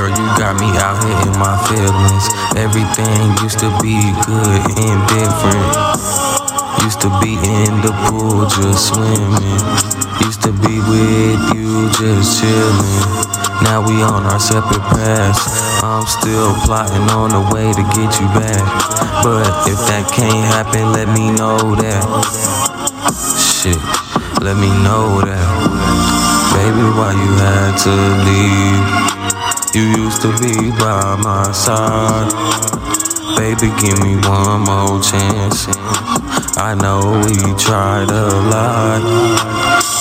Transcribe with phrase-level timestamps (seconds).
[0.00, 2.24] Girl, you got me out here in my feelings.
[2.56, 5.76] Everything used to be good and different.
[6.80, 9.60] Used to be in the pool just swimming.
[10.24, 13.28] Used to be with you just chilling.
[13.60, 15.84] Now we on our separate paths.
[15.84, 18.64] I'm still plotting on the way to get you back.
[19.20, 22.08] But if that can't happen, let me know that.
[23.36, 23.76] Shit,
[24.40, 25.44] let me know that.
[26.56, 27.92] Baby, why you had to
[28.24, 29.19] leave?
[29.72, 32.26] You used to be by my side.
[33.36, 35.68] Baby, give me one more chance.
[36.58, 39.00] I know we tried a lot.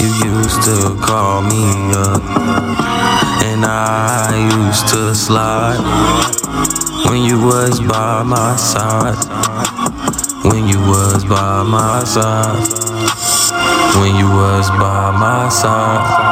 [0.01, 2.23] You used to call me up,
[3.45, 5.77] and I used to slide
[7.07, 9.21] when you was by my side.
[10.45, 12.57] When you was by my side.
[14.01, 16.28] When you was by my side.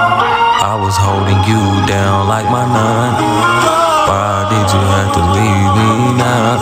[1.08, 3.16] Holding you down like my nun.
[4.08, 6.60] Why did you have to leave me now?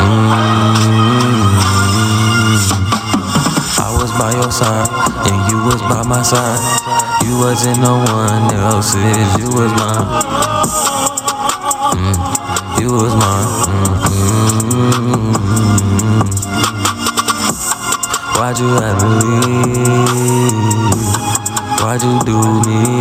[0.00, 1.52] Mm-hmm.
[3.76, 4.88] I was by your side,
[5.28, 6.60] and you was by my side.
[7.26, 10.06] You wasn't no one else's, you was mine.
[12.00, 12.16] Mm,
[12.80, 13.48] you was mine.
[13.68, 15.12] Mm-hmm.
[18.38, 19.92] Why'd you have to leave?
[21.82, 22.91] Why'd you do me?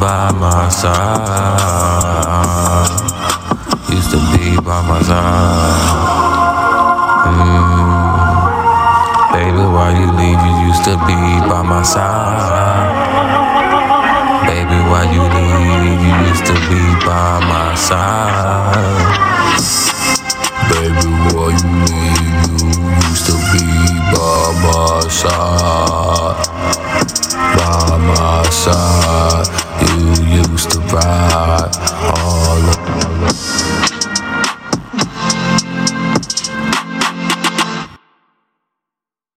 [0.00, 0.88] by my side.
[3.90, 5.88] Used to be by my side.
[7.26, 7.98] Mm.
[9.32, 10.40] Baby, why you leave?
[10.46, 11.18] You used to be
[11.50, 12.94] by my side.
[14.46, 16.00] Baby, why you leave?
[16.06, 19.18] You used to be by my side.
[20.70, 22.46] Baby, why you leave?
[22.54, 22.70] You
[23.10, 23.66] used to be
[24.14, 26.46] by my side.
[27.58, 29.67] By my side
[30.92, 31.57] rock.